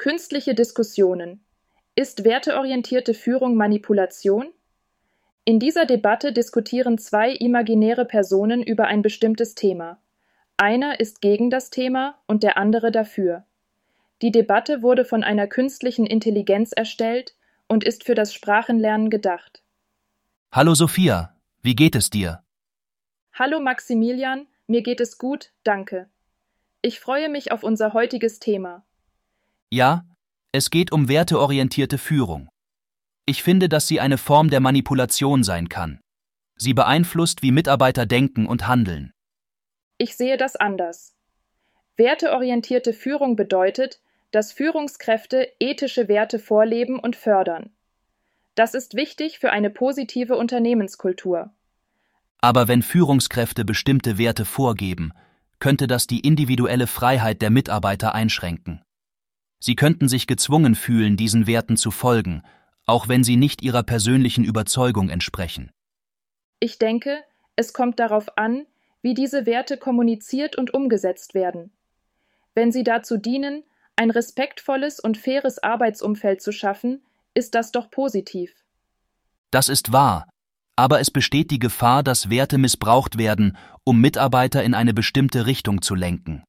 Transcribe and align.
Künstliche 0.00 0.54
Diskussionen. 0.54 1.44
Ist 1.94 2.24
werteorientierte 2.24 3.12
Führung 3.12 3.54
Manipulation? 3.54 4.48
In 5.44 5.58
dieser 5.58 5.84
Debatte 5.84 6.32
diskutieren 6.32 6.96
zwei 6.96 7.32
imaginäre 7.32 8.06
Personen 8.06 8.62
über 8.62 8.86
ein 8.86 9.02
bestimmtes 9.02 9.54
Thema. 9.54 10.00
Einer 10.56 11.00
ist 11.00 11.20
gegen 11.20 11.50
das 11.50 11.68
Thema 11.68 12.18
und 12.26 12.42
der 12.42 12.56
andere 12.56 12.90
dafür. 12.90 13.44
Die 14.22 14.32
Debatte 14.32 14.80
wurde 14.80 15.04
von 15.04 15.22
einer 15.22 15.46
künstlichen 15.46 16.06
Intelligenz 16.06 16.72
erstellt 16.72 17.34
und 17.68 17.84
ist 17.84 18.04
für 18.04 18.14
das 18.14 18.32
Sprachenlernen 18.32 19.10
gedacht. 19.10 19.62
Hallo 20.50 20.74
Sophia, 20.74 21.36
wie 21.60 21.76
geht 21.76 21.94
es 21.94 22.08
dir? 22.08 22.42
Hallo 23.34 23.60
Maximilian, 23.60 24.46
mir 24.66 24.80
geht 24.80 25.02
es 25.02 25.18
gut, 25.18 25.52
danke. 25.62 26.08
Ich 26.80 27.00
freue 27.00 27.28
mich 27.28 27.52
auf 27.52 27.62
unser 27.62 27.92
heutiges 27.92 28.38
Thema. 28.38 28.82
Ja, 29.72 30.04
es 30.50 30.70
geht 30.70 30.90
um 30.90 31.08
werteorientierte 31.08 31.96
Führung. 31.96 32.48
Ich 33.24 33.44
finde, 33.44 33.68
dass 33.68 33.86
sie 33.86 34.00
eine 34.00 34.18
Form 34.18 34.50
der 34.50 34.58
Manipulation 34.58 35.44
sein 35.44 35.68
kann. 35.68 36.00
Sie 36.56 36.74
beeinflusst, 36.74 37.42
wie 37.42 37.52
Mitarbeiter 37.52 38.04
denken 38.04 38.46
und 38.46 38.66
handeln. 38.66 39.12
Ich 39.96 40.16
sehe 40.16 40.36
das 40.36 40.56
anders. 40.56 41.14
Werteorientierte 41.96 42.92
Führung 42.92 43.36
bedeutet, 43.36 44.00
dass 44.32 44.52
Führungskräfte 44.52 45.48
ethische 45.60 46.08
Werte 46.08 46.40
vorleben 46.40 46.98
und 46.98 47.14
fördern. 47.14 47.70
Das 48.56 48.74
ist 48.74 48.94
wichtig 48.94 49.38
für 49.38 49.52
eine 49.52 49.70
positive 49.70 50.36
Unternehmenskultur. 50.36 51.50
Aber 52.40 52.66
wenn 52.66 52.82
Führungskräfte 52.82 53.64
bestimmte 53.64 54.18
Werte 54.18 54.44
vorgeben, 54.44 55.12
könnte 55.60 55.86
das 55.86 56.06
die 56.06 56.20
individuelle 56.20 56.86
Freiheit 56.88 57.40
der 57.42 57.50
Mitarbeiter 57.50 58.14
einschränken. 58.14 58.82
Sie 59.62 59.76
könnten 59.76 60.08
sich 60.08 60.26
gezwungen 60.26 60.74
fühlen, 60.74 61.16
diesen 61.16 61.46
Werten 61.46 61.76
zu 61.76 61.90
folgen, 61.90 62.42
auch 62.86 63.08
wenn 63.08 63.22
sie 63.22 63.36
nicht 63.36 63.62
ihrer 63.62 63.82
persönlichen 63.82 64.44
Überzeugung 64.44 65.10
entsprechen. 65.10 65.70
Ich 66.60 66.78
denke, 66.78 67.22
es 67.56 67.72
kommt 67.72 68.00
darauf 68.00 68.38
an, 68.38 68.66
wie 69.02 69.14
diese 69.14 69.46
Werte 69.46 69.76
kommuniziert 69.76 70.56
und 70.56 70.74
umgesetzt 70.74 71.34
werden. 71.34 71.72
Wenn 72.54 72.72
sie 72.72 72.84
dazu 72.84 73.16
dienen, 73.16 73.64
ein 73.96 74.10
respektvolles 74.10 74.98
und 74.98 75.18
faires 75.18 75.62
Arbeitsumfeld 75.62 76.42
zu 76.42 76.52
schaffen, 76.52 77.02
ist 77.34 77.54
das 77.54 77.70
doch 77.70 77.90
positiv. 77.90 78.52
Das 79.50 79.68
ist 79.68 79.92
wahr, 79.92 80.28
aber 80.76 81.00
es 81.00 81.10
besteht 81.10 81.50
die 81.50 81.58
Gefahr, 81.58 82.02
dass 82.02 82.30
Werte 82.30 82.56
missbraucht 82.56 83.18
werden, 83.18 83.56
um 83.84 84.00
Mitarbeiter 84.00 84.64
in 84.64 84.74
eine 84.74 84.94
bestimmte 84.94 85.46
Richtung 85.46 85.82
zu 85.82 85.94
lenken. 85.94 86.44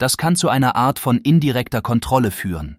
Das 0.00 0.16
kann 0.16 0.34
zu 0.34 0.48
einer 0.48 0.76
Art 0.76 0.98
von 0.98 1.18
indirekter 1.18 1.82
Kontrolle 1.82 2.30
führen. 2.30 2.78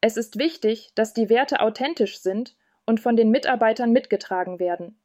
Es 0.00 0.16
ist 0.16 0.38
wichtig, 0.38 0.90
dass 0.94 1.12
die 1.12 1.28
Werte 1.28 1.60
authentisch 1.60 2.18
sind 2.18 2.56
und 2.86 2.98
von 2.98 3.14
den 3.14 3.30
Mitarbeitern 3.30 3.92
mitgetragen 3.92 4.58
werden. 4.58 4.98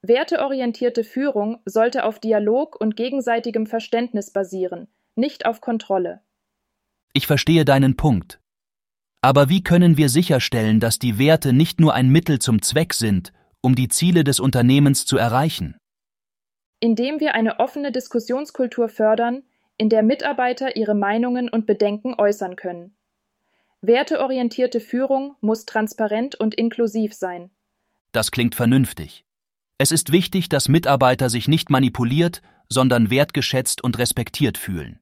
Werteorientierte 0.00 1.04
Führung 1.04 1.60
sollte 1.66 2.04
auf 2.04 2.20
Dialog 2.20 2.80
und 2.80 2.96
gegenseitigem 2.96 3.66
Verständnis 3.66 4.30
basieren, 4.30 4.88
nicht 5.14 5.44
auf 5.44 5.60
Kontrolle. 5.60 6.22
Ich 7.12 7.26
verstehe 7.26 7.66
deinen 7.66 7.96
Punkt. 7.96 8.40
Aber 9.20 9.50
wie 9.50 9.62
können 9.62 9.98
wir 9.98 10.08
sicherstellen, 10.08 10.80
dass 10.80 10.98
die 10.98 11.18
Werte 11.18 11.52
nicht 11.52 11.80
nur 11.80 11.92
ein 11.92 12.08
Mittel 12.08 12.38
zum 12.38 12.62
Zweck 12.62 12.94
sind, 12.94 13.34
um 13.60 13.74
die 13.74 13.88
Ziele 13.88 14.24
des 14.24 14.40
Unternehmens 14.40 15.04
zu 15.04 15.18
erreichen? 15.18 15.76
Indem 16.80 17.20
wir 17.20 17.34
eine 17.34 17.60
offene 17.60 17.92
Diskussionskultur 17.92 18.88
fördern, 18.88 19.42
in 19.78 19.88
der 19.88 20.02
Mitarbeiter 20.02 20.76
ihre 20.76 20.94
Meinungen 20.94 21.48
und 21.48 21.66
Bedenken 21.66 22.14
äußern 22.18 22.56
können. 22.56 22.96
Werteorientierte 23.82 24.80
Führung 24.80 25.36
muss 25.40 25.66
transparent 25.66 26.34
und 26.34 26.54
inklusiv 26.54 27.14
sein. 27.14 27.50
Das 28.12 28.30
klingt 28.30 28.54
vernünftig. 28.54 29.24
Es 29.78 29.92
ist 29.92 30.10
wichtig, 30.10 30.48
dass 30.48 30.68
Mitarbeiter 30.68 31.28
sich 31.28 31.48
nicht 31.48 31.68
manipuliert, 31.68 32.40
sondern 32.68 33.10
wertgeschätzt 33.10 33.84
und 33.84 33.98
respektiert 33.98 34.56
fühlen. 34.56 35.00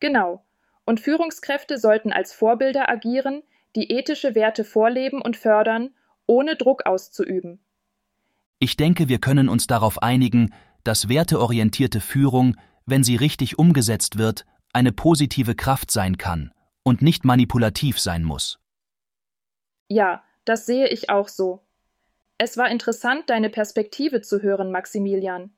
Genau. 0.00 0.44
Und 0.84 1.00
Führungskräfte 1.00 1.78
sollten 1.78 2.12
als 2.12 2.32
Vorbilder 2.32 2.88
agieren, 2.88 3.42
die 3.76 3.90
ethische 3.90 4.34
Werte 4.34 4.64
vorleben 4.64 5.22
und 5.22 5.36
fördern, 5.36 5.90
ohne 6.26 6.56
Druck 6.56 6.86
auszuüben. 6.86 7.60
Ich 8.58 8.76
denke, 8.76 9.08
wir 9.08 9.18
können 9.18 9.48
uns 9.48 9.66
darauf 9.66 10.02
einigen, 10.02 10.52
dass 10.82 11.08
werteorientierte 11.08 12.00
Führung 12.00 12.56
wenn 12.86 13.04
sie 13.04 13.16
richtig 13.16 13.58
umgesetzt 13.58 14.16
wird, 14.16 14.46
eine 14.72 14.92
positive 14.92 15.54
Kraft 15.54 15.90
sein 15.90 16.16
kann 16.18 16.52
und 16.82 17.02
nicht 17.02 17.24
manipulativ 17.24 17.98
sein 17.98 18.22
muss. 18.22 18.58
Ja, 19.88 20.24
das 20.44 20.66
sehe 20.66 20.88
ich 20.88 21.10
auch 21.10 21.28
so. 21.28 21.66
Es 22.38 22.56
war 22.56 22.70
interessant, 22.70 23.30
deine 23.30 23.50
Perspektive 23.50 24.20
zu 24.20 24.42
hören, 24.42 24.70
Maximilian. 24.70 25.50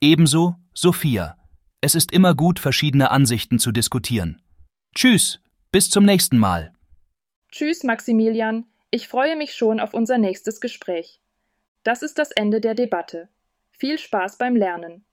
Ebenso, 0.00 0.56
Sophia. 0.74 1.36
Es 1.80 1.94
ist 1.94 2.12
immer 2.12 2.34
gut, 2.34 2.58
verschiedene 2.58 3.10
Ansichten 3.10 3.58
zu 3.58 3.72
diskutieren. 3.72 4.42
Tschüss, 4.94 5.40
bis 5.72 5.88
zum 5.88 6.04
nächsten 6.04 6.36
Mal. 6.36 6.72
Tschüss, 7.50 7.84
Maximilian. 7.84 8.66
Ich 8.90 9.08
freue 9.08 9.36
mich 9.36 9.54
schon 9.54 9.78
auf 9.78 9.94
unser 9.94 10.18
nächstes 10.18 10.60
Gespräch. 10.60 11.20
Das 11.84 12.02
ist 12.02 12.18
das 12.18 12.32
Ende 12.32 12.60
der 12.60 12.74
Debatte. 12.74 13.28
Viel 13.70 13.98
Spaß 13.98 14.36
beim 14.36 14.56
Lernen. 14.56 15.04